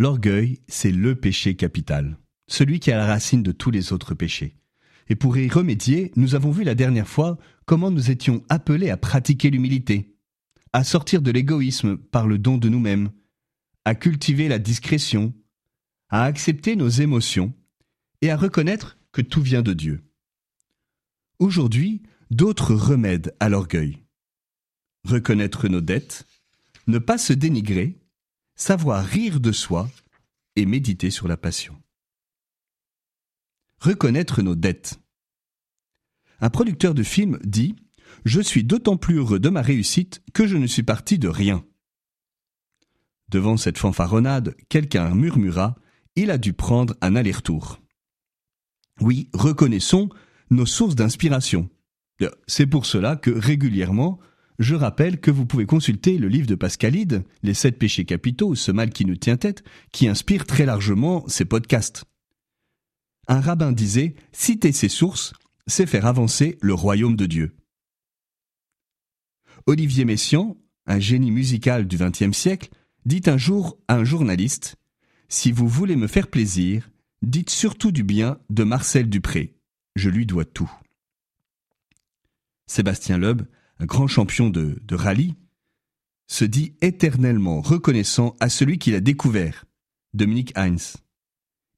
[0.00, 2.16] L'orgueil, c'est le péché capital,
[2.48, 4.56] celui qui à la racine de tous les autres péchés.
[5.10, 8.96] Et pour y remédier, nous avons vu la dernière fois comment nous étions appelés à
[8.96, 10.16] pratiquer l'humilité,
[10.72, 13.10] à sortir de l'égoïsme par le don de nous-mêmes,
[13.84, 15.34] à cultiver la discrétion,
[16.08, 17.52] à accepter nos émotions
[18.22, 20.02] et à reconnaître que tout vient de Dieu.
[21.40, 23.98] Aujourd'hui, d'autres remèdes à l'orgueil.
[25.04, 26.26] Reconnaître nos dettes,
[26.86, 28.00] ne pas se dénigrer,
[28.60, 29.88] savoir rire de soi
[30.66, 31.80] méditer sur la passion.
[33.80, 35.00] Reconnaître nos dettes.
[36.40, 37.76] Un producteur de film dit
[38.24, 41.64] Je suis d'autant plus heureux de ma réussite que je ne suis parti de rien.
[43.28, 45.76] Devant cette fanfaronnade, quelqu'un murmura
[46.16, 47.80] Il a dû prendre un aller-retour.
[49.00, 50.08] Oui, reconnaissons
[50.50, 51.70] nos sources d'inspiration.
[52.46, 54.18] C'est pour cela que régulièrement,
[54.60, 58.70] je rappelle que vous pouvez consulter le livre de Pascalide, Les sept péchés capitaux, ce
[58.70, 62.04] mal qui nous tient tête, qui inspire très largement ces podcasts.
[63.26, 65.32] Un rabbin disait Citer ses sources,
[65.66, 67.56] c'est faire avancer le royaume de Dieu.
[69.64, 72.68] Olivier Messiaen, un génie musical du XXe siècle,
[73.06, 74.76] dit un jour à un journaliste
[75.28, 76.90] Si vous voulez me faire plaisir,
[77.22, 79.54] dites surtout du bien de Marcel Dupré.
[79.96, 80.70] Je lui dois tout.
[82.66, 83.42] Sébastien Loeb
[83.80, 85.34] un grand champion de, rallye,
[86.28, 89.64] se dit éternellement reconnaissant à celui qu'il a découvert,
[90.12, 90.98] Dominique Heinz.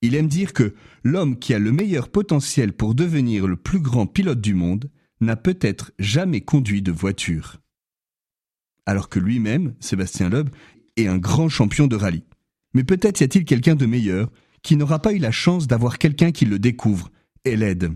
[0.03, 4.07] Il aime dire que l'homme qui a le meilleur potentiel pour devenir le plus grand
[4.07, 7.61] pilote du monde n'a peut-être jamais conduit de voiture.
[8.85, 10.51] Alors que lui-même, Sébastien Loeb,
[10.97, 12.25] est un grand champion de rallye.
[12.75, 14.29] Mais peut-être y a-t-il quelqu'un de meilleur
[14.63, 17.11] qui n'aura pas eu la chance d'avoir quelqu'un qui le découvre
[17.45, 17.95] et l'aide.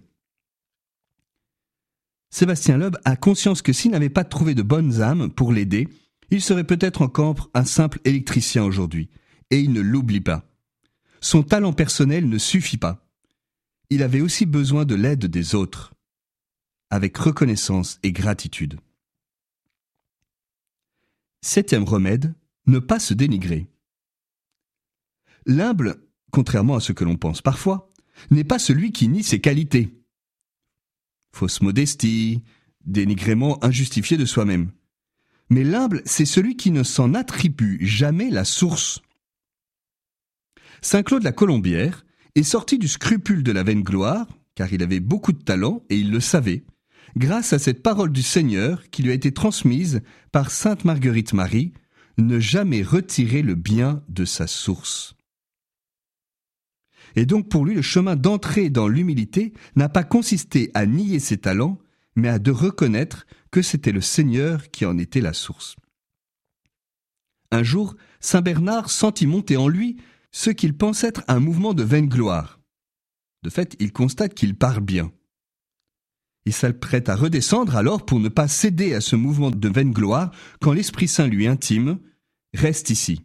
[2.30, 5.88] Sébastien Loeb a conscience que s'il n'avait pas trouvé de bonnes âmes pour l'aider,
[6.30, 9.10] il serait peut-être encore un simple électricien aujourd'hui.
[9.50, 10.44] Et il ne l'oublie pas.
[11.20, 13.08] Son talent personnel ne suffit pas.
[13.90, 15.94] Il avait aussi besoin de l'aide des autres,
[16.90, 18.80] avec reconnaissance et gratitude.
[21.42, 22.34] Septième remède,
[22.66, 23.68] ne pas se dénigrer.
[25.46, 26.02] L'humble,
[26.32, 27.92] contrairement à ce que l'on pense parfois,
[28.32, 29.95] n'est pas celui qui nie ses qualités
[31.36, 32.42] fausse modestie,
[32.86, 34.70] dénigrement injustifié de soi-même.
[35.50, 39.00] Mais l'humble, c'est celui qui ne s'en attribue jamais la source.
[40.80, 42.04] Saint Claude la Colombière
[42.34, 45.96] est sorti du scrupule de la vaine gloire, car il avait beaucoup de talent et
[45.96, 46.64] il le savait,
[47.16, 50.00] grâce à cette parole du Seigneur qui lui a été transmise
[50.32, 51.72] par Sainte Marguerite Marie,
[52.18, 55.14] ne jamais retirer le bien de sa source.
[57.16, 61.38] Et donc pour lui, le chemin d'entrée dans l'humilité n'a pas consisté à nier ses
[61.38, 61.78] talents,
[62.14, 65.76] mais à de reconnaître que c'était le Seigneur qui en était la source.
[67.50, 69.96] Un jour, Saint Bernard sentit monter en lui
[70.30, 72.60] ce qu'il pense être un mouvement de vaine gloire.
[73.42, 75.10] De fait, il constate qu'il parle bien.
[76.44, 80.32] Il s'apprête à redescendre alors pour ne pas céder à ce mouvement de vaine gloire
[80.60, 81.98] quand l'Esprit Saint lui intime
[82.52, 83.22] Reste ici.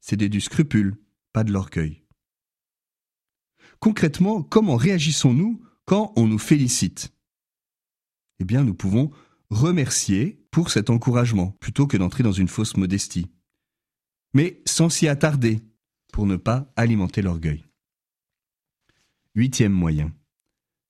[0.00, 0.96] Céder du scrupule,
[1.32, 2.02] pas de l'orgueil.
[3.80, 7.12] Concrètement, comment réagissons-nous quand on nous félicite?
[8.40, 9.10] Eh bien, nous pouvons
[9.50, 13.26] remercier pour cet encouragement, plutôt que d'entrer dans une fausse modestie.
[14.34, 15.60] Mais sans s'y attarder,
[16.12, 17.64] pour ne pas alimenter l'orgueil.
[19.34, 20.12] Huitième moyen.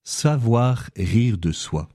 [0.03, 1.89] Savoir rire de soi.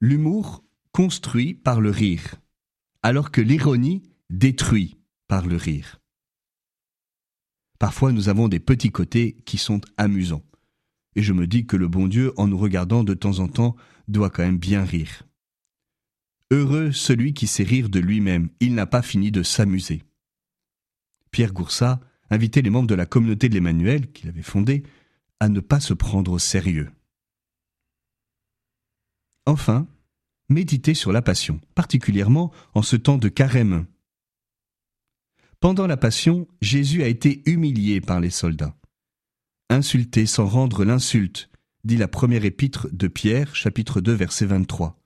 [0.00, 2.36] L'humour construit par le rire,
[3.02, 4.96] alors que l'ironie détruit
[5.28, 6.00] par le rire.
[7.78, 10.44] Parfois nous avons des petits côtés qui sont amusants.
[11.14, 13.76] Et je me dis que le bon Dieu, en nous regardant de temps en temps,
[14.08, 15.22] doit quand même bien rire.
[16.50, 20.02] Heureux celui qui sait rire de lui-même, il n'a pas fini de s'amuser.
[21.30, 22.00] Pierre Goursat
[22.30, 24.84] invitait les membres de la communauté de l'Emmanuel, qu'il avait fondée,
[25.40, 26.90] à ne pas se prendre au sérieux.
[29.44, 29.86] Enfin,
[30.48, 33.86] méditer sur la passion, particulièrement en ce temps de carême,
[35.66, 38.76] pendant la Passion, Jésus a été humilié par les soldats.
[39.68, 41.50] Insulté sans rendre l'insulte,
[41.82, 45.02] dit la première épître de Pierre, chapitre 2, verset 23.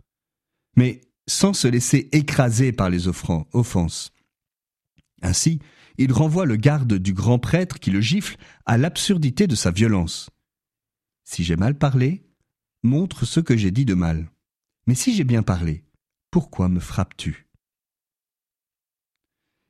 [0.76, 4.12] Mais sans se laisser écraser par les offenses.
[5.22, 5.60] Ainsi,
[5.96, 8.36] il renvoie le garde du grand prêtre qui le gifle
[8.66, 10.28] à l'absurdité de sa violence.
[11.24, 12.22] Si j'ai mal parlé,
[12.82, 14.30] montre ce que j'ai dit de mal.
[14.86, 15.84] Mais si j'ai bien parlé,
[16.30, 17.49] pourquoi me frappes-tu?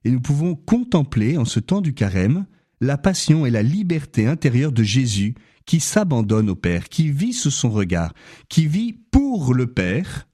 [0.05, 2.47] Et nous pouvons contempler en ce temps du carême
[2.81, 5.35] la passion et la liberté intérieure de Jésus
[5.67, 8.15] qui s'abandonne au Père, qui vit sous son regard,
[8.49, 10.29] qui vit pour le Père,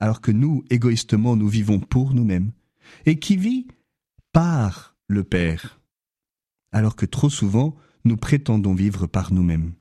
[0.00, 2.52] alors que nous, égoïstement, nous vivons pour nous-mêmes,
[3.06, 3.66] et qui vit
[4.32, 5.80] par le Père,
[6.72, 9.72] alors que trop souvent nous prétendons vivre par nous-mêmes.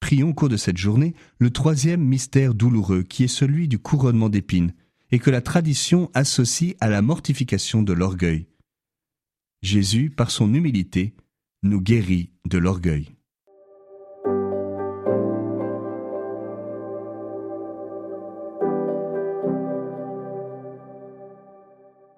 [0.00, 4.28] Prions au cours de cette journée le troisième mystère douloureux qui est celui du couronnement
[4.28, 4.74] d'épines
[5.12, 8.46] et que la tradition associe à la mortification de l'orgueil.
[9.60, 11.14] Jésus, par son humilité,
[11.62, 13.14] nous guérit de l'orgueil.